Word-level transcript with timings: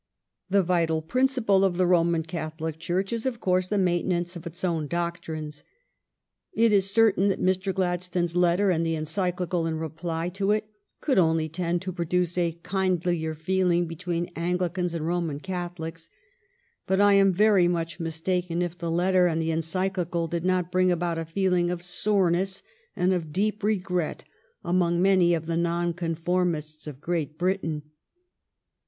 The 0.49 0.63
vital 0.63 1.03
prin 1.03 1.27
ciple 1.27 1.63
of 1.63 1.77
the 1.77 1.85
Roman 1.85 2.23
Catholic 2.23 2.79
Church 2.79 3.13
is, 3.13 3.27
of 3.27 3.39
course, 3.39 3.67
the 3.67 3.77
maintenance 3.77 4.35
of 4.35 4.47
its 4.47 4.63
own 4.63 4.87
doctrines. 4.87 5.63
It 6.53 6.71
is 6.71 6.89
cer 6.89 7.11
tain 7.11 7.27
that 7.27 7.39
Mr. 7.39 7.71
Gladstone 7.71 8.23
s 8.23 8.33
letter 8.33 8.71
and 8.71 8.83
the 8.83 8.95
Encyclical 8.95 9.67
in 9.67 9.77
reply 9.77 10.29
to 10.29 10.49
it 10.49 10.65
could 11.01 11.19
only 11.19 11.47
tend 11.49 11.83
to 11.83 11.93
produce 11.93 12.35
a 12.35 12.59
kindlier 12.63 13.35
feeling 13.35 13.85
between 13.85 14.31
Anglicans 14.35 14.95
and 14.95 15.05
Roman 15.05 15.39
Catholics. 15.39 16.09
But 16.87 16.99
I 16.99 17.13
am 17.13 17.35
much 17.71 17.99
mistaken 17.99 18.63
if 18.63 18.75
the 18.75 18.89
letter 18.89 19.27
and 19.27 19.39
the 19.39 19.51
Encyclical 19.51 20.27
did 20.27 20.43
not 20.43 20.71
bring 20.71 20.91
about 20.91 21.19
a 21.19 21.25
feeling 21.25 21.69
of 21.69 21.83
sore 21.83 22.31
ness 22.31 22.63
and 22.95 23.13
of 23.13 23.31
deep 23.31 23.61
regret 23.63 24.23
among 24.63 24.99
many 24.99 25.35
of 25.35 25.45
the 25.45 25.57
Nonconformists 25.57 26.87
of 26.87 27.01
Great 27.01 27.37
Britain. 27.37 27.83